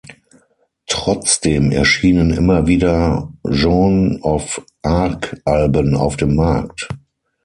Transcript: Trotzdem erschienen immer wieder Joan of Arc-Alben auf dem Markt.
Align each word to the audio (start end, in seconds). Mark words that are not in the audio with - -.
Trotzdem 0.87 1.69
erschienen 1.71 2.31
immer 2.31 2.65
wieder 2.65 3.31
Joan 3.47 4.19
of 4.23 4.59
Arc-Alben 4.81 5.95
auf 5.95 6.17
dem 6.17 6.35
Markt. 6.35 6.87